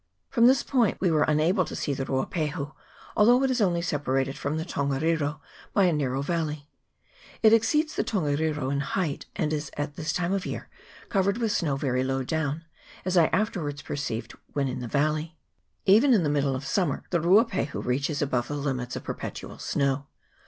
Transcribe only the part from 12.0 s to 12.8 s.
low down,